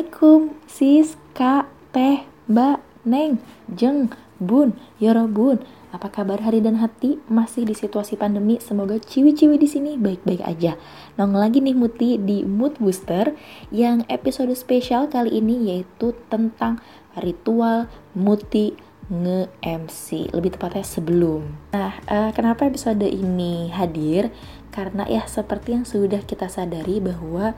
Assalamualaikum 0.00 0.56
sis, 0.64 1.12
kak, 1.36 1.68
teh, 1.92 2.24
mbak, 2.48 2.80
neng, 3.04 3.36
jeng, 3.68 4.08
bun, 4.40 4.72
yorobun. 4.96 5.60
Apa 5.92 6.08
kabar 6.08 6.40
hari 6.40 6.64
dan 6.64 6.80
hati? 6.80 7.20
Masih 7.28 7.68
di 7.68 7.76
situasi 7.76 8.16
pandemi, 8.16 8.56
semoga 8.64 8.96
ciwi-ciwi 8.96 9.60
di 9.60 9.68
sini 9.68 10.00
baik-baik 10.00 10.40
aja. 10.40 10.80
Nong 11.20 11.36
lagi 11.36 11.60
nih 11.60 11.76
Muti 11.76 12.16
di 12.16 12.48
Mood 12.48 12.80
Booster 12.80 13.36
yang 13.68 14.08
episode 14.08 14.48
spesial 14.56 15.12
kali 15.12 15.36
ini 15.36 15.68
yaitu 15.68 16.16
tentang 16.32 16.80
ritual 17.20 17.92
Muti 18.16 18.72
nge-MC, 19.12 20.32
lebih 20.32 20.56
tepatnya 20.56 20.80
sebelum. 20.80 21.44
Nah, 21.76 22.00
uh, 22.08 22.32
kenapa 22.32 22.64
episode 22.64 23.04
ini 23.04 23.68
hadir? 23.68 24.32
Karena 24.72 25.04
ya 25.10 25.28
seperti 25.28 25.76
yang 25.76 25.84
sudah 25.84 26.24
kita 26.24 26.48
sadari 26.48 27.04
bahwa 27.04 27.52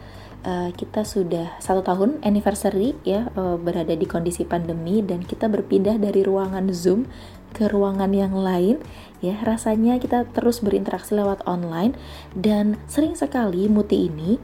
uh, 0.47 0.71
kita 0.75 1.07
sudah 1.07 1.59
satu 1.59 1.83
tahun 1.83 2.23
anniversary 2.23 2.95
ya 3.07 3.31
uh, 3.35 3.57
berada 3.59 3.95
di 3.95 4.07
kondisi 4.07 4.47
pandemi 4.47 5.01
dan 5.03 5.23
kita 5.23 5.47
berpindah 5.47 5.99
dari 5.99 6.23
ruangan 6.23 6.71
Zoom 6.75 7.09
ke 7.53 7.69
ruangan 7.69 8.11
yang 8.11 8.35
lain. 8.35 8.81
Ya 9.23 9.39
rasanya 9.47 10.03
kita 10.03 10.27
terus 10.35 10.59
berinteraksi 10.59 11.15
lewat 11.15 11.47
online 11.47 11.95
dan 12.35 12.81
sering 12.91 13.15
sekali 13.15 13.71
Muti 13.71 14.11
ini 14.11 14.43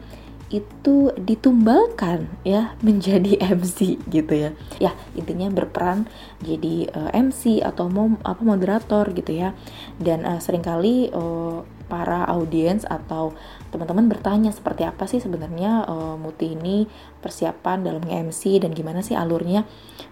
itu 0.49 1.13
ditumbalkan 1.21 2.25
ya 2.41 2.73
menjadi 2.87 3.37
MC 3.43 4.01
gitu 4.09 4.33
ya. 4.33 4.51
Ya 4.81 4.93
intinya 5.19 5.53
berperan 5.53 6.09
jadi 6.41 6.89
uh, 6.95 7.11
MC 7.13 7.61
atau 7.61 7.91
mom, 7.91 8.17
apa 8.25 8.41
moderator 8.41 9.11
gitu 9.13 9.35
ya. 9.35 9.53
Dan 9.99 10.25
uh, 10.25 10.41
sering 10.41 10.63
kali 10.63 11.13
uh, 11.13 11.67
para 11.89 12.29
audiens 12.29 12.85
atau 12.85 13.33
teman-teman 13.73 14.07
bertanya 14.07 14.53
seperti 14.53 14.85
apa 14.85 15.09
sih 15.09 15.19
sebenarnya 15.19 15.89
uh, 15.89 16.17
Muti 16.21 16.55
ini 16.55 16.85
persiapan 17.25 17.83
dalam 17.83 18.05
nge-MC 18.05 18.63
dan 18.63 18.77
gimana 18.77 19.01
sih 19.01 19.17
alurnya 19.17 19.65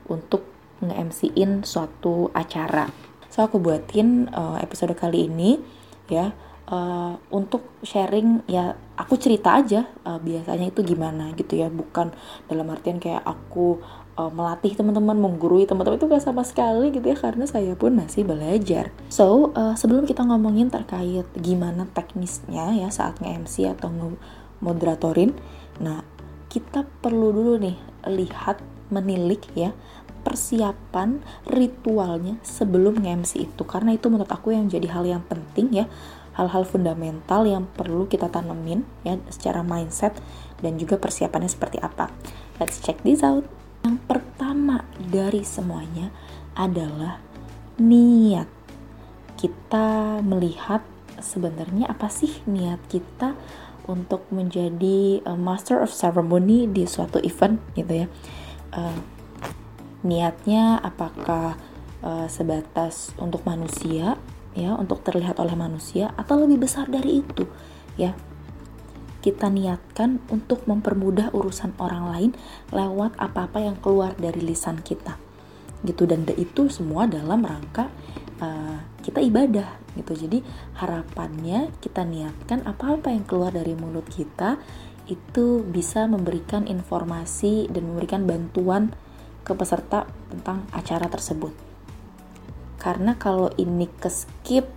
untuk 0.09 0.43
nge-MC-in 0.81 1.65
suatu 1.65 2.33
acara. 2.33 2.89
So 3.29 3.45
aku 3.45 3.61
buatin 3.61 4.33
uh, 4.33 4.57
episode 4.61 4.97
kali 4.97 5.29
ini 5.29 5.61
ya 6.09 6.33
uh, 6.71 7.15
untuk 7.33 7.79
sharing 7.85 8.47
ya 8.49 8.75
aku 8.97 9.21
cerita 9.21 9.61
aja 9.61 9.87
uh, 10.07 10.19
biasanya 10.19 10.71
itu 10.71 10.81
gimana 10.83 11.33
gitu 11.37 11.59
ya 11.59 11.69
bukan 11.71 12.13
dalam 12.49 12.67
artian 12.73 12.99
kayak 12.99 13.23
aku 13.23 13.81
uh, 14.17 14.33
melatih 14.33 14.73
teman-teman, 14.75 15.15
menggurui 15.17 15.69
teman-teman 15.69 16.01
itu 16.01 16.09
gak 16.09 16.25
sama 16.25 16.43
sekali 16.43 16.91
gitu 16.91 17.05
ya 17.05 17.17
karena 17.17 17.45
saya 17.45 17.77
pun 17.77 17.95
masih 17.95 18.25
belajar. 18.25 18.91
So 19.13 19.53
uh, 19.53 19.77
sebelum 19.77 20.09
kita 20.09 20.25
ngomongin 20.25 20.73
terkait 20.73 21.29
gimana 21.37 21.87
teknisnya 21.93 22.75
ya 22.75 22.89
saat 22.89 23.21
nge-MC 23.21 23.77
atau 23.77 23.93
nge-moderatorin, 23.93 25.37
nah 25.79 26.03
kita 26.49 26.89
perlu 27.05 27.31
dulu 27.31 27.55
nih 27.61 27.77
lihat 28.09 28.65
menilik 28.89 29.43
ya 29.53 29.77
persiapan 30.27 31.23
ritualnya 31.47 32.43
sebelum 32.43 32.99
nge-MC 32.99 33.47
itu 33.47 33.63
karena 33.63 33.95
itu 33.95 34.11
menurut 34.11 34.31
aku 34.31 34.51
yang 34.51 34.67
jadi 34.67 34.91
hal 34.91 35.07
yang 35.07 35.23
penting 35.23 35.71
ya 35.71 35.87
hal-hal 36.35 36.67
fundamental 36.69 37.47
yang 37.49 37.65
perlu 37.65 38.11
kita 38.11 38.29
tanemin 38.29 38.85
ya 39.07 39.17
secara 39.31 39.63
mindset 39.63 40.19
dan 40.61 40.77
juga 40.77 41.01
persiapannya 41.01 41.49
seperti 41.49 41.81
apa. 41.81 42.13
Let's 42.61 42.83
check 42.83 43.01
this 43.07 43.25
out. 43.25 43.56
Yang 43.87 44.03
pertama 44.03 44.83
dari 44.99 45.47
semuanya 45.47 46.11
adalah 46.59 47.23
niat. 47.79 48.51
Kita 49.39 50.19
melihat 50.27 50.83
sebenarnya 51.23 51.95
apa 51.95 52.11
sih 52.11 52.43
niat 52.51 52.83
kita 52.91 53.39
untuk 53.87 54.27
menjadi 54.35 55.23
uh, 55.23 55.39
master 55.39 55.87
of 55.87 55.95
ceremony 55.95 56.67
di 56.67 56.83
suatu 56.83 57.23
event 57.23 57.63
gitu 57.79 58.03
ya. 58.03 58.07
Uh, 58.75 58.99
niatnya 60.03 60.83
apakah 60.83 61.55
uh, 62.03 62.27
sebatas 62.27 63.15
untuk 63.23 63.47
manusia 63.47 64.19
ya, 64.59 64.75
untuk 64.75 65.07
terlihat 65.07 65.39
oleh 65.39 65.55
manusia 65.55 66.11
atau 66.19 66.43
lebih 66.43 66.67
besar 66.67 66.91
dari 66.91 67.23
itu 67.23 67.47
ya 67.95 68.19
kita 69.27 69.51
niatkan 69.51 70.23
untuk 70.31 70.63
mempermudah 70.71 71.35
urusan 71.35 71.75
orang 71.83 72.15
lain 72.15 72.31
lewat 72.71 73.19
apa-apa 73.19 73.59
yang 73.59 73.75
keluar 73.83 74.15
dari 74.15 74.39
lisan 74.39 74.79
kita. 74.87 75.19
Gitu 75.83 76.07
dan 76.07 76.23
itu 76.39 76.71
semua 76.71 77.11
dalam 77.11 77.43
rangka 77.43 77.91
uh, 78.39 78.79
kita 79.03 79.19
ibadah 79.19 79.83
gitu. 79.99 80.15
Jadi 80.15 80.47
harapannya 80.79 81.75
kita 81.83 82.07
niatkan 82.07 82.63
apa-apa 82.63 83.11
yang 83.11 83.27
keluar 83.27 83.51
dari 83.51 83.75
mulut 83.75 84.07
kita 84.07 84.63
itu 85.11 85.67
bisa 85.67 86.07
memberikan 86.07 86.71
informasi 86.71 87.67
dan 87.67 87.91
memberikan 87.91 88.31
bantuan 88.31 88.95
ke 89.43 89.59
peserta 89.59 90.07
tentang 90.31 90.71
acara 90.71 91.11
tersebut. 91.11 91.51
Karena 92.79 93.19
kalau 93.19 93.51
ini 93.59 93.91
ke 93.91 94.07
skip 94.07 94.71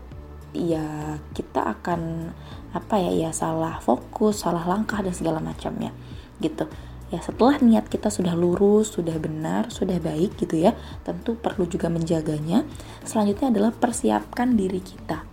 ya 0.53 1.17
kita 1.33 1.61
akan 1.61 2.33
apa 2.69 3.01
ya 3.01 3.11
ya 3.27 3.31
salah 3.33 3.81
fokus 3.81 4.45
salah 4.45 4.61
langkah 4.65 5.01
dan 5.01 5.13
segala 5.13 5.41
macamnya 5.41 5.93
gitu. 6.39 6.69
Ya 7.09 7.17
setelah 7.25 7.57
niat 7.57 7.89
kita 7.89 8.13
sudah 8.13 8.37
lurus 8.37 8.93
sudah 8.93 9.17
benar 9.17 9.73
sudah 9.73 9.97
baik 9.97 10.37
gitu 10.37 10.61
ya 10.61 10.77
tentu 11.01 11.33
perlu 11.33 11.65
juga 11.65 11.89
menjaganya. 11.89 12.65
Selanjutnya 13.01 13.49
adalah 13.49 13.73
persiapkan 13.73 14.53
diri 14.53 14.77
kita. 14.77 15.25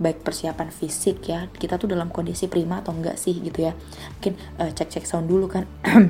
Baik 0.00 0.24
persiapan 0.24 0.72
fisik 0.72 1.28
ya 1.28 1.52
kita 1.52 1.76
tuh 1.76 1.90
dalam 1.90 2.08
kondisi 2.08 2.48
prima 2.48 2.80
atau 2.80 2.96
enggak 2.96 3.20
sih 3.20 3.36
gitu 3.44 3.68
ya. 3.68 3.76
Mungkin 4.18 4.34
uh, 4.56 4.70
cek 4.72 4.88
cek 4.88 5.04
sound 5.04 5.28
dulu 5.28 5.52
kan. 5.52 5.68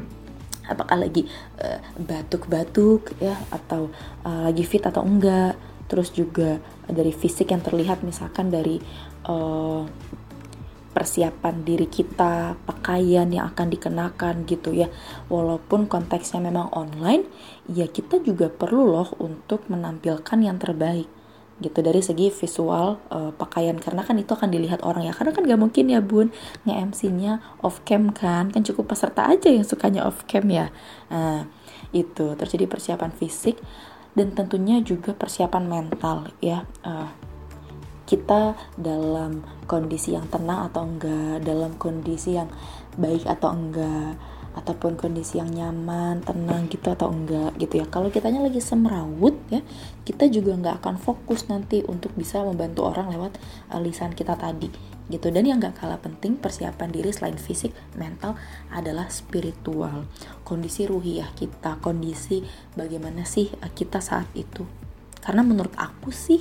Apakah 0.73 1.01
lagi 1.01 1.27
uh, 1.59 1.83
batuk-batuk 1.99 3.19
ya 3.19 3.35
atau 3.51 3.91
uh, 4.23 4.47
lagi 4.47 4.63
fit 4.63 4.85
atau 4.87 5.03
enggak 5.03 5.59
terus 5.89 6.13
juga 6.13 6.61
dari 6.87 7.11
fisik 7.11 7.51
yang 7.51 7.65
terlihat 7.65 8.05
misalkan 8.05 8.53
dari 8.53 8.79
uh, 9.27 9.83
persiapan 10.99 11.63
diri 11.63 11.87
kita, 11.87 12.59
pakaian 12.67 13.31
yang 13.31 13.55
akan 13.55 13.71
dikenakan 13.71 14.43
gitu 14.51 14.75
ya. 14.75 14.91
Walaupun 15.31 15.87
konteksnya 15.87 16.43
memang 16.43 16.75
online, 16.75 17.23
ya 17.71 17.87
kita 17.87 18.19
juga 18.19 18.51
perlu 18.51 18.99
loh 18.99 19.09
untuk 19.23 19.69
menampilkan 19.71 20.39
yang 20.43 20.59
terbaik 20.59 21.07
gitu. 21.63 21.79
Dari 21.83 22.03
segi 22.03 22.35
visual 22.35 22.99
uh, 23.15 23.31
pakaian 23.31 23.79
karena 23.79 24.03
kan 24.03 24.19
itu 24.19 24.35
akan 24.35 24.51
dilihat 24.51 24.83
orang 24.83 25.07
ya. 25.07 25.15
Karena 25.15 25.31
kan 25.31 25.47
gak 25.47 25.61
mungkin 25.61 25.87
ya 25.87 26.03
bun 26.03 26.35
nge 26.67 26.75
MC-nya 26.91 27.63
off 27.63 27.79
cam 27.87 28.11
kan. 28.11 28.51
Kan 28.51 28.67
cukup 28.67 28.91
peserta 28.91 29.31
aja 29.31 29.55
yang 29.55 29.63
sukanya 29.63 30.03
off 30.03 30.27
cam 30.27 30.51
ya. 30.51 30.75
Nah 31.15 31.47
itu. 31.95 32.35
Terjadi 32.35 32.67
persiapan 32.67 33.15
fisik 33.15 33.59
dan 34.19 34.35
tentunya 34.35 34.83
juga 34.83 35.15
persiapan 35.15 35.65
mental 35.71 36.35
ya 36.43 36.67
uh, 36.83 37.07
kita 38.09 38.57
dalam 38.75 39.45
kondisi 39.69 40.17
yang 40.17 40.25
tenang 40.33 40.73
atau 40.73 40.89
enggak, 40.89 41.45
dalam 41.45 41.77
kondisi 41.77 42.41
yang 42.41 42.49
baik 42.97 43.29
atau 43.29 43.53
enggak, 43.53 44.17
ataupun 44.57 44.97
kondisi 44.97 45.37
yang 45.37 45.53
nyaman, 45.53 46.25
tenang 46.25 46.73
gitu 46.73 46.89
atau 46.89 47.13
enggak 47.13 47.53
gitu 47.61 47.85
ya. 47.85 47.87
Kalau 47.93 48.09
kitanya 48.09 48.41
lagi 48.41 48.65
semrawut 48.65 49.37
ya, 49.53 49.61
kita 50.09 50.25
juga 50.33 50.57
nggak 50.57 50.81
akan 50.81 50.97
fokus 50.97 51.53
nanti 51.53 51.85
untuk 51.85 52.17
bisa 52.17 52.41
membantu 52.41 52.89
orang 52.89 53.13
lewat 53.13 53.37
uh, 53.69 53.77
lisan 53.77 54.17
kita 54.17 54.41
tadi 54.41 54.88
gitu. 55.09 55.33
Dan 55.33 55.49
yang 55.49 55.59
nggak 55.59 55.81
kalah 55.81 56.01
penting 56.01 56.37
persiapan 56.37 56.89
diri 56.93 57.11
selain 57.11 57.41
fisik, 57.41 57.73
mental 57.97 58.37
adalah 58.73 59.09
spiritual. 59.09 60.07
Kondisi 60.45 60.85
ruhiyah 60.85 61.33
kita, 61.35 61.81
kondisi 61.81 62.45
bagaimana 62.77 63.25
sih 63.25 63.49
uh, 63.61 63.73
kita 63.73 64.01
saat 64.01 64.29
itu. 64.37 64.65
Karena 65.19 65.43
menurut 65.45 65.75
aku 65.77 66.15
sih 66.15 66.41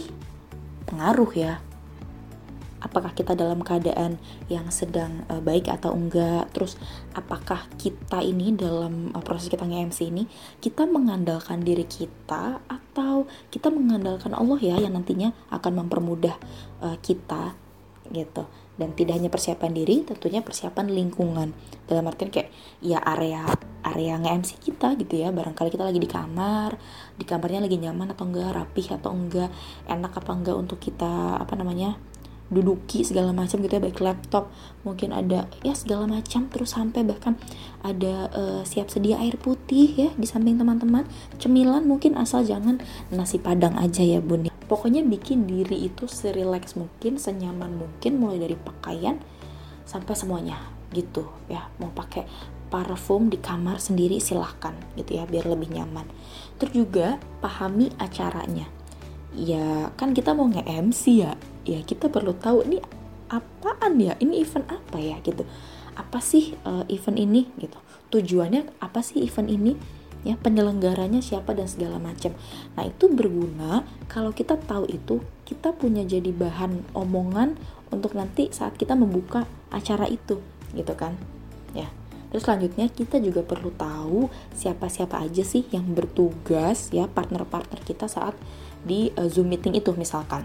pengaruh 0.87 1.31
ya 1.35 1.59
apakah 2.77 3.11
kita 3.11 3.33
dalam 3.33 3.65
keadaan 3.65 4.21
yang 4.47 4.69
sedang 4.69 5.25
uh, 5.27 5.41
baik 5.41 5.67
atau 5.67 5.97
enggak 5.97 6.47
terus 6.53 6.77
apakah 7.17 7.65
kita 7.75 8.21
ini 8.21 8.53
dalam 8.53 9.11
uh, 9.11 9.23
proses 9.25 9.49
kita 9.49 9.65
nge-MC 9.65 10.13
ini 10.13 10.23
kita 10.61 10.85
mengandalkan 10.85 11.65
diri 11.65 11.83
kita 11.83 12.61
atau 12.63 13.25
kita 13.49 13.73
mengandalkan 13.73 14.31
Allah 14.37 14.61
ya 14.61 14.77
yang 14.77 14.93
nantinya 14.93 15.33
akan 15.51 15.83
mempermudah 15.83 16.37
kita 17.01 17.57
gitu. 18.11 18.47
Dan 18.77 18.93
tidak 18.93 19.17
hanya 19.17 19.33
persiapan 19.33 19.71
diri 19.73 20.05
tentunya 20.05 20.45
persiapan 20.45 20.93
lingkungan. 20.93 21.49
Dalam 21.89 22.05
artian 22.05 22.29
kayak 22.29 22.53
ya 22.79 23.01
area 23.01 23.41
area 23.81 24.21
nge-MC 24.21 24.61
kita 24.61 24.93
gitu 25.01 25.17
ya. 25.17 25.33
Barangkali 25.33 25.73
kita 25.73 25.83
lagi 25.87 25.97
di 25.97 26.09
kamar 26.09 26.77
di 27.17 27.25
kamarnya 27.25 27.65
lagi 27.65 27.77
nyaman 27.81 28.13
atau 28.13 28.29
enggak 28.29 28.53
rapih 28.53 28.87
atau 28.93 29.11
enggak 29.15 29.49
enak 29.89 30.11
apa 30.13 30.31
enggak 30.33 30.55
untuk 30.55 30.77
kita 30.77 31.41
apa 31.41 31.57
namanya 31.57 31.97
duduki 32.47 33.03
segala 33.03 33.33
macam 33.33 33.59
gitu 33.59 33.73
ya. 33.75 33.81
Baik 33.81 33.99
laptop 33.99 34.53
mungkin 34.85 35.11
ada 35.11 35.49
ya 35.65 35.73
segala 35.73 36.05
macam. 36.05 36.45
Terus 36.47 36.69
sampai 36.71 37.01
bahkan 37.01 37.33
ada 37.81 38.29
uh, 38.31 38.61
siap 38.61 38.93
sedia 38.93 39.17
air 39.17 39.41
putih 39.41 39.93
ya 39.95 40.09
di 40.13 40.29
samping 40.29 40.61
teman-teman. 40.61 41.03
Cemilan 41.41 41.83
mungkin 41.89 42.13
asal 42.13 42.45
jangan 42.45 42.77
nasi 43.09 43.41
padang 43.41 43.73
aja 43.75 44.05
ya 44.05 44.21
bun 44.21 44.47
pokoknya 44.67 45.03
bikin 45.03 45.47
diri 45.47 45.87
itu 45.87 46.05
serileks 46.05 46.75
mungkin 46.75 47.15
senyaman 47.15 47.75
mungkin 47.79 48.19
mulai 48.19 48.39
dari 48.39 48.55
pakaian 48.59 49.19
sampai 49.87 50.13
semuanya 50.13 50.59
gitu 50.91 51.27
ya. 51.47 51.71
Mau 51.79 51.91
pakai 51.91 52.27
parfum 52.67 53.31
di 53.31 53.39
kamar 53.39 53.79
sendiri 53.79 54.19
silahkan 54.19 54.75
gitu 54.99 55.15
ya 55.15 55.23
biar 55.23 55.47
lebih 55.47 55.71
nyaman. 55.71 56.07
Terus 56.59 56.73
juga 56.75 57.07
pahami 57.39 57.91
acaranya. 57.95 58.67
Ya 59.31 59.91
kan 59.95 60.11
kita 60.11 60.35
mau 60.35 60.51
nge-MC 60.51 61.01
ya. 61.23 61.33
Ya 61.63 61.79
kita 61.83 62.11
perlu 62.11 62.35
tahu 62.35 62.67
ini 62.67 62.83
apaan 63.31 63.99
ya? 63.99 64.15
Ini 64.19 64.43
event 64.43 64.67
apa 64.67 64.99
ya? 64.99 65.19
Gitu. 65.23 65.47
Apa 65.95 66.19
sih 66.19 66.55
uh, 66.67 66.83
event 66.91 67.17
ini? 67.19 67.47
Gitu. 67.55 67.77
Tujuannya 68.11 68.83
apa 68.83 68.99
sih 69.03 69.23
event 69.23 69.47
ini 69.51 69.75
ya 70.27 70.35
penyelenggaranya 70.35 71.23
siapa 71.23 71.55
dan 71.55 71.71
segala 71.71 72.03
macam. 72.03 72.35
Nah, 72.75 72.83
itu 72.83 73.07
berguna 73.07 73.87
kalau 74.11 74.35
kita 74.35 74.59
tahu 74.59 74.83
itu, 74.91 75.23
kita 75.47 75.71
punya 75.71 76.03
jadi 76.03 76.35
bahan 76.35 76.91
omongan 76.91 77.55
untuk 77.87 78.11
nanti 78.11 78.51
saat 78.51 78.75
kita 78.75 78.99
membuka 78.99 79.47
acara 79.71 80.11
itu, 80.11 80.43
gitu 80.75 80.93
kan. 80.99 81.15
Ya. 81.71 81.87
Terus 82.27 82.43
selanjutnya 82.43 82.91
kita 82.91 83.23
juga 83.23 83.39
perlu 83.39 83.71
tahu 83.71 84.27
siapa-siapa 84.51 85.23
aja 85.23 85.47
sih 85.47 85.63
yang 85.71 85.95
bertugas 85.95 86.91
ya 86.91 87.07
partner-partner 87.07 87.79
kita 87.87 88.11
saat 88.11 88.35
di 88.83 89.15
uh, 89.15 89.31
Zoom 89.31 89.47
meeting 89.47 89.79
itu 89.79 89.95
misalkan. 89.95 90.43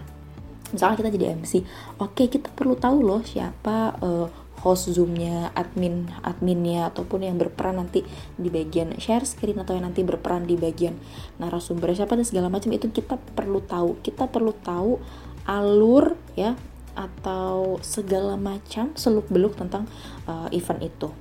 Misalkan 0.71 1.03
kita 1.03 1.11
jadi 1.11 1.35
MC, 1.35 1.61
oke 1.99 2.23
kita 2.31 2.49
perlu 2.55 2.79
tahu 2.79 3.03
loh 3.03 3.21
siapa 3.21 3.99
uh, 3.99 4.31
host 4.63 4.95
zoomnya 4.95 5.51
admin 5.53 6.07
adminnya 6.23 6.87
ataupun 6.87 7.27
yang 7.27 7.35
berperan 7.35 7.83
nanti 7.83 8.07
di 8.39 8.47
bagian 8.47 8.95
share 8.95 9.27
screen 9.27 9.59
atau 9.59 9.75
yang 9.75 9.83
nanti 9.83 10.07
berperan 10.07 10.47
di 10.47 10.55
bagian 10.55 10.95
narasumber 11.37 11.91
siapa 11.91 12.15
dan 12.15 12.23
segala 12.23 12.47
macam 12.47 12.71
itu 12.71 12.87
kita 12.87 13.19
perlu 13.19 13.59
tahu. 13.59 13.99
Kita 13.99 14.31
perlu 14.31 14.55
tahu 14.55 15.03
alur 15.43 16.15
ya 16.39 16.55
atau 16.95 17.81
segala 17.83 18.39
macam 18.39 18.95
seluk 18.95 19.27
beluk 19.27 19.59
tentang 19.59 19.83
uh, 20.25 20.47
event 20.55 20.79
itu. 20.79 21.11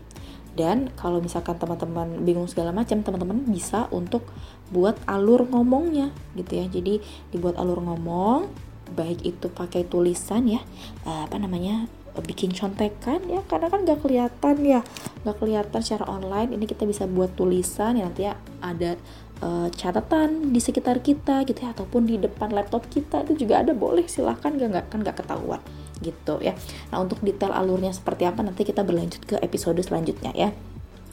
Dan 0.53 0.93
kalau 1.01 1.19
misalkan 1.19 1.57
teman-teman 1.57 2.23
bingung 2.23 2.45
segala 2.47 2.71
macam 2.77 3.01
teman-teman 3.01 3.41
bisa 3.49 3.89
untuk 3.89 4.23
buat 4.69 4.95
alur 5.09 5.49
ngomongnya 5.51 6.15
gitu 6.39 6.63
ya. 6.63 6.71
Jadi 6.71 7.03
dibuat 7.35 7.59
alur 7.59 7.83
ngomong 7.83 8.53
baik 8.93 9.25
itu 9.25 9.49
pakai 9.49 9.89
tulisan 9.89 10.45
ya 10.45 10.61
uh, 11.09 11.25
apa 11.25 11.41
namanya 11.41 11.89
bikin 12.21 12.53
contekan 12.53 13.25
ya 13.25 13.41
karena 13.49 13.73
kan 13.73 13.89
gak 13.89 14.05
kelihatan 14.05 14.57
ya. 14.61 14.81
Gak 15.25 15.41
kelihatan 15.41 15.81
secara 15.81 16.05
online 16.05 16.53
ini 16.53 16.69
kita 16.69 16.85
bisa 16.85 17.09
buat 17.09 17.33
tulisan 17.33 17.97
ya 17.97 18.05
nanti 18.05 18.29
ya 18.29 18.37
ada 18.61 19.01
uh, 19.41 19.73
catatan 19.73 20.53
di 20.53 20.61
sekitar 20.61 21.01
kita 21.01 21.49
gitu 21.49 21.65
ya 21.65 21.73
ataupun 21.73 22.05
di 22.05 22.21
depan 22.21 22.53
laptop 22.53 22.85
kita 22.93 23.25
itu 23.25 23.47
juga 23.49 23.65
ada 23.65 23.73
boleh 23.73 24.05
silahkan 24.05 24.53
gak 24.53 24.69
nggak 24.69 24.87
kan 24.93 24.99
gak 25.01 25.17
ketahuan 25.25 25.63
gitu 26.05 26.43
ya. 26.43 26.53
Nah 26.93 27.01
untuk 27.01 27.23
detail 27.25 27.55
alurnya 27.55 27.95
seperti 27.95 28.29
apa 28.29 28.45
nanti 28.45 28.67
kita 28.67 28.85
berlanjut 28.85 29.23
ke 29.25 29.37
episode 29.41 29.81
selanjutnya 29.81 30.35
ya. 30.37 30.53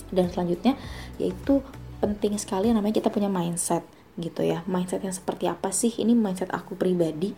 Dan 0.09 0.27
selanjutnya 0.33 0.75
yaitu 1.21 1.61
penting 2.03 2.35
sekali 2.41 2.73
namanya 2.73 2.99
kita 2.99 3.13
punya 3.13 3.29
mindset 3.31 3.85
gitu 4.17 4.43
ya. 4.43 4.65
Mindset 4.65 5.05
yang 5.05 5.13
seperti 5.13 5.45
apa 5.47 5.69
sih? 5.69 5.93
Ini 5.93 6.11
mindset 6.17 6.49
aku 6.51 6.75
pribadi 6.75 7.31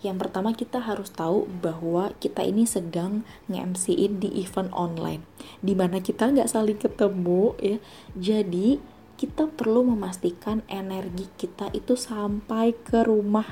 yang 0.00 0.16
pertama 0.16 0.56
kita 0.56 0.80
harus 0.80 1.12
tahu 1.12 1.44
bahwa 1.60 2.16
kita 2.20 2.40
ini 2.40 2.64
sedang 2.64 3.24
nge-MC-in 3.52 4.16
di 4.16 4.40
event 4.40 4.72
online 4.72 5.20
di 5.60 5.76
mana 5.76 6.00
kita 6.00 6.32
nggak 6.32 6.48
saling 6.48 6.80
ketemu 6.80 7.52
ya. 7.60 7.78
Jadi 8.16 8.80
kita 9.20 9.52
perlu 9.52 9.84
memastikan 9.84 10.64
energi 10.72 11.28
kita 11.36 11.68
itu 11.76 12.00
sampai 12.00 12.72
ke 12.72 13.04
rumah 13.04 13.44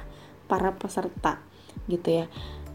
para 0.48 0.72
peserta 0.72 1.44
gitu 1.84 2.24
ya. 2.24 2.26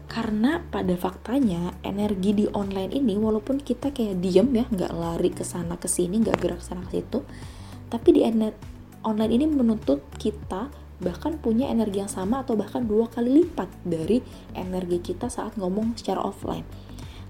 Karena 0.06 0.62
pada 0.62 0.94
faktanya 0.94 1.74
energi 1.82 2.30
di 2.30 2.46
online 2.54 2.94
ini 2.94 3.18
walaupun 3.18 3.58
kita 3.58 3.90
kayak 3.90 4.22
diem 4.22 4.46
ya 4.54 4.64
nggak 4.70 4.92
lari 4.94 5.34
ke 5.34 5.42
sana 5.42 5.74
ke 5.74 5.90
sini 5.90 6.22
nggak 6.22 6.38
gerak 6.38 6.62
sana 6.62 6.86
ke 6.86 7.02
situ 7.02 7.26
tapi 7.94 8.10
di 8.10 8.26
online 9.06 9.32
ini 9.32 9.46
menuntut 9.46 10.02
kita 10.18 10.66
bahkan 11.02 11.38
punya 11.38 11.70
energi 11.70 11.98
yang 12.02 12.10
sama 12.10 12.46
atau 12.46 12.54
bahkan 12.54 12.86
dua 12.86 13.10
kali 13.10 13.42
lipat 13.42 13.66
dari 13.82 14.22
energi 14.54 15.14
kita 15.14 15.26
saat 15.26 15.58
ngomong 15.58 15.98
secara 15.98 16.22
offline. 16.22 16.64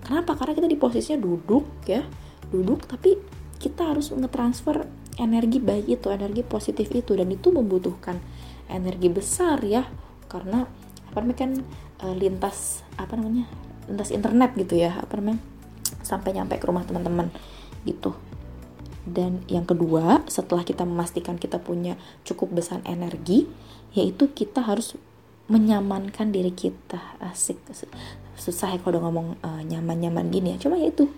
Kenapa? 0.05 0.37
Karena 0.37 0.53
kita 0.53 0.69
di 0.69 0.77
posisinya 0.77 1.17
duduk 1.21 1.65
ya, 1.89 2.05
duduk 2.53 2.85
tapi 2.85 3.17
kita 3.57 3.89
harus 3.89 4.13
ngetransfer 4.13 4.85
energi 5.17 5.63
baik 5.63 5.87
itu, 5.89 6.13
energi 6.13 6.45
positif 6.45 6.93
itu 6.93 7.17
dan 7.17 7.33
itu 7.33 7.49
membutuhkan 7.49 8.21
energi 8.69 9.09
besar 9.09 9.61
ya 9.65 9.85
karena 10.29 10.65
apa 11.09 11.19
namanya 11.23 11.39
kan 11.47 11.51
e, 12.03 12.07
lintas 12.19 12.83
apa 12.99 13.15
namanya 13.15 13.47
lintas 13.87 14.11
internet 14.11 14.57
gitu 14.59 14.75
ya 14.81 14.99
apa 14.99 15.21
namanya 15.21 15.39
sampai 16.03 16.35
nyampe 16.35 16.59
ke 16.59 16.67
rumah 16.67 16.83
teman-teman 16.83 17.31
gitu 17.85 18.17
dan 19.05 19.45
yang 19.53 19.69
kedua, 19.69 20.25
setelah 20.27 20.65
kita 20.65 20.89
memastikan 20.89 21.37
kita 21.37 21.61
punya 21.61 22.01
cukup 22.25 22.57
besar 22.57 22.81
energi, 22.89 23.45
yaitu 23.93 24.33
kita 24.33 24.65
harus 24.65 24.97
menyamankan 25.45 26.33
diri 26.33 26.51
kita. 26.57 27.21
Asik, 27.21 27.61
susah 28.35 28.75
ya 28.75 28.81
kalau 28.81 29.05
ngomong 29.05 29.37
uh, 29.45 29.61
nyaman-nyaman 29.61 30.33
gini 30.33 30.57
ya. 30.57 30.69
Cuma 30.69 30.81
ya 30.81 30.89
itu, 30.89 31.13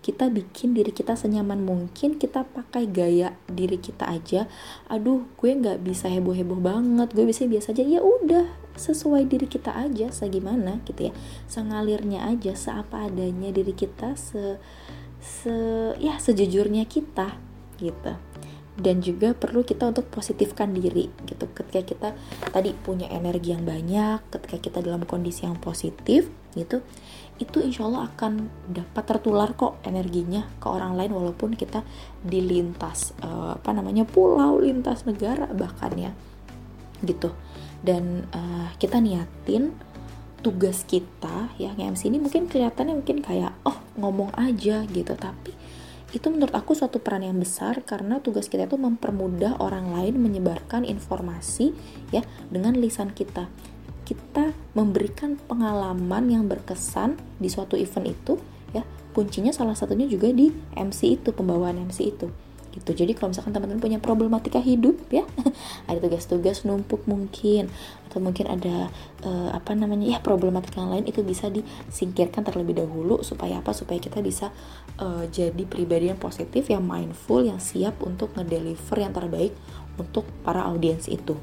kita 0.00 0.28
bikin 0.28 0.76
diri 0.76 0.92
kita 0.92 1.16
senyaman 1.16 1.64
mungkin, 1.64 2.20
kita 2.20 2.44
pakai 2.44 2.88
gaya 2.88 3.36
diri 3.48 3.80
kita 3.80 4.08
aja. 4.08 4.44
Aduh, 4.92 5.24
gue 5.40 5.50
nggak 5.52 5.80
bisa 5.80 6.12
heboh-heboh 6.12 6.60
banget, 6.60 7.08
gue 7.16 7.24
bisa 7.24 7.48
biasa 7.48 7.72
aja. 7.72 7.84
Ya 7.84 8.00
udah, 8.04 8.52
sesuai 8.76 9.28
diri 9.28 9.48
kita 9.48 9.72
aja, 9.72 10.12
segimana 10.12 10.84
gitu 10.84 11.08
ya. 11.08 11.12
Sengalirnya 11.48 12.28
aja, 12.28 12.52
seapa 12.52 13.08
adanya 13.08 13.48
diri 13.48 13.72
kita, 13.72 14.12
se 14.16 14.60
se 15.20 15.54
ya 16.00 16.16
sejujurnya 16.16 16.88
kita 16.88 17.36
gitu. 17.78 18.16
Dan 18.80 19.04
juga 19.04 19.36
perlu 19.36 19.60
kita 19.60 19.92
untuk 19.92 20.08
positifkan 20.08 20.72
diri 20.72 21.12
gitu. 21.28 21.44
Ketika 21.52 21.80
kita 21.84 22.08
tadi 22.48 22.72
punya 22.72 23.12
energi 23.12 23.52
yang 23.52 23.68
banyak 23.68 24.24
ketika 24.32 24.56
kita 24.56 24.78
dalam 24.80 25.04
kondisi 25.04 25.44
yang 25.44 25.60
positif 25.60 26.32
gitu 26.56 26.82
itu 27.40 27.56
insya 27.64 27.88
Allah 27.88 28.12
akan 28.12 28.52
dapat 28.68 29.04
tertular 29.08 29.56
kok 29.56 29.80
energinya 29.88 30.44
ke 30.60 30.68
orang 30.68 30.92
lain 30.92 31.16
walaupun 31.16 31.56
kita 31.56 31.80
di 32.20 32.44
lintas 32.44 33.16
uh, 33.24 33.56
apa 33.56 33.72
namanya 33.72 34.04
pulau 34.04 34.60
lintas 34.60 35.08
negara 35.08 35.48
bahkan 35.48 35.96
ya 35.96 36.12
gitu. 37.00 37.32
Dan 37.80 38.28
uh, 38.36 38.68
kita 38.76 39.00
niatin 39.00 39.72
tugas 40.40 40.84
kita 40.88 41.52
ya 41.60 41.72
MC 41.76 42.08
ini 42.08 42.18
mungkin 42.20 42.48
kelihatannya 42.48 42.96
mungkin 43.00 43.20
kayak 43.20 43.52
oh 43.64 43.78
ngomong 43.96 44.32
aja 44.36 44.84
gitu. 44.88 45.14
Tapi 45.16 45.52
itu 46.10 46.26
menurut 46.26 46.50
aku 46.50 46.74
suatu 46.74 46.98
peran 46.98 47.22
yang 47.22 47.38
besar 47.38 47.86
karena 47.86 48.18
tugas 48.18 48.50
kita 48.50 48.66
itu 48.66 48.74
mempermudah 48.74 49.62
orang 49.62 49.94
lain 49.94 50.18
menyebarkan 50.18 50.82
informasi 50.82 51.70
ya 52.10 52.26
dengan 52.50 52.74
lisan 52.74 53.14
kita. 53.14 53.46
Kita 54.02 54.50
memberikan 54.74 55.38
pengalaman 55.38 56.26
yang 56.26 56.50
berkesan 56.50 57.14
di 57.38 57.46
suatu 57.46 57.78
event 57.78 58.10
itu 58.10 58.34
ya. 58.74 58.82
Kuncinya 59.10 59.54
salah 59.54 59.74
satunya 59.74 60.06
juga 60.06 60.30
di 60.30 60.50
MC 60.74 61.22
itu 61.22 61.30
pembawaan 61.30 61.78
MC 61.86 61.98
itu 62.10 62.30
gitu. 62.70 62.90
Jadi 62.94 63.12
kalau 63.18 63.34
misalkan 63.34 63.52
teman-teman 63.54 63.82
punya 63.82 63.98
problematika 63.98 64.62
hidup 64.62 64.96
ya 65.10 65.26
ada 65.90 65.98
tugas-tugas 65.98 66.62
numpuk 66.62 67.04
mungkin 67.04 67.70
atau 68.10 68.18
mungkin 68.18 68.50
ada 68.50 68.90
uh, 69.22 69.50
apa 69.54 69.74
namanya 69.74 70.16
ya 70.16 70.18
problematika 70.18 70.82
yang 70.82 70.90
lain 70.90 71.06
itu 71.06 71.22
bisa 71.22 71.46
disingkirkan 71.50 72.42
terlebih 72.42 72.82
dahulu 72.82 73.22
supaya 73.22 73.62
apa? 73.62 73.70
Supaya 73.74 74.02
kita 74.02 74.22
bisa 74.22 74.50
uh, 74.98 75.26
jadi 75.30 75.62
pribadi 75.66 76.10
yang 76.10 76.18
positif 76.18 76.70
yang 76.70 76.82
mindful 76.82 77.42
yang 77.42 77.62
siap 77.62 77.98
untuk 78.02 78.34
ngedeliver 78.34 78.96
yang 78.98 79.14
terbaik 79.14 79.52
untuk 79.98 80.24
para 80.42 80.64
audiens 80.64 81.06
itu 81.06 81.36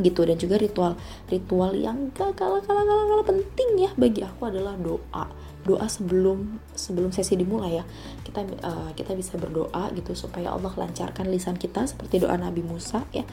gitu. 0.00 0.26
Dan 0.26 0.36
juga 0.36 0.56
ritual 0.60 0.98
ritual 1.28 1.76
yang 1.76 2.10
gak 2.12 2.36
kalah 2.36 2.60
kalah 2.64 2.84
kalah 2.84 3.06
kalah 3.06 3.26
penting 3.26 3.70
ya 3.86 3.90
bagi 3.96 4.24
aku 4.24 4.48
adalah 4.48 4.74
doa. 4.76 5.26
Doa 5.60 5.86
sebelum 5.92 6.60
sebelum 6.72 7.12
sesi 7.12 7.36
dimulai 7.36 7.80
ya. 7.80 7.84
Kita 8.24 8.40
uh, 8.64 8.90
kita 8.96 9.12
bisa 9.14 9.36
berdoa 9.36 9.92
gitu 9.92 10.16
supaya 10.16 10.52
Allah 10.52 10.72
lancarkan 10.72 11.28
lisan 11.28 11.60
kita 11.60 11.84
seperti 11.84 12.24
doa 12.24 12.36
Nabi 12.36 12.64
Musa 12.64 13.04
ya. 13.12 13.24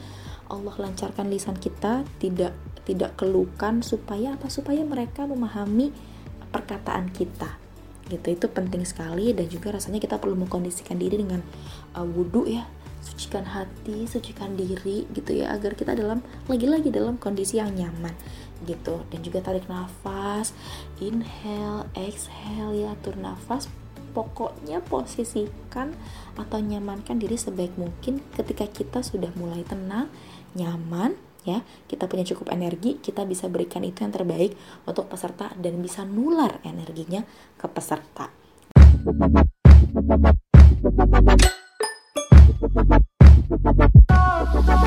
Allah 0.48 0.72
lancarkan 0.72 1.28
lisan 1.28 1.60
kita 1.60 2.08
tidak 2.20 2.56
tidak 2.88 3.16
kelukan 3.20 3.84
supaya 3.84 4.36
apa? 4.36 4.48
Supaya 4.48 4.80
mereka 4.84 5.28
memahami 5.28 5.92
perkataan 6.48 7.12
kita 7.12 7.60
gitu. 8.08 8.26
Itu 8.32 8.46
penting 8.48 8.82
sekali 8.88 9.36
dan 9.36 9.46
juga 9.52 9.76
rasanya 9.76 10.00
kita 10.00 10.16
perlu 10.16 10.34
mengkondisikan 10.40 10.96
diri 10.96 11.20
dengan 11.20 11.44
uh, 11.94 12.04
wudhu 12.04 12.48
ya 12.48 12.64
sucikan 13.08 13.44
hati 13.48 14.04
sucikan 14.04 14.52
diri 14.54 15.08
gitu 15.16 15.40
ya 15.40 15.56
agar 15.56 15.72
kita 15.72 15.96
dalam 15.96 16.20
lagi-lagi 16.46 16.92
dalam 16.92 17.16
kondisi 17.16 17.56
yang 17.56 17.72
nyaman 17.72 18.12
gitu. 18.68 19.00
Dan 19.08 19.24
juga 19.24 19.40
tarik 19.40 19.64
nafas 19.70 20.52
inhale 21.00 21.88
exhale 21.96 22.76
ya 22.76 22.92
atur 22.92 23.16
nafas. 23.16 23.70
Pokoknya 24.12 24.82
posisikan 24.82 25.94
atau 26.34 26.58
nyamankan 26.58 27.20
diri 27.20 27.38
sebaik 27.38 27.76
mungkin 27.78 28.24
ketika 28.34 28.66
kita 28.66 29.04
sudah 29.04 29.30
mulai 29.38 29.62
tenang 29.64 30.10
nyaman 30.58 31.14
ya. 31.46 31.62
Kita 31.86 32.10
punya 32.10 32.26
cukup 32.28 32.50
energi 32.52 32.98
kita 32.98 33.24
bisa 33.24 33.46
berikan 33.46 33.84
itu 33.86 34.04
yang 34.04 34.12
terbaik 34.12 34.58
untuk 34.84 35.08
peserta 35.08 35.54
dan 35.56 35.80
bisa 35.80 36.02
nular 36.04 36.58
energinya 36.66 37.22
ke 37.56 37.66
peserta 37.70 38.32
Bye. 42.60 44.17